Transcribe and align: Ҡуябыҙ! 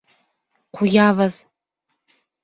Ҡуябыҙ! 0.77 1.37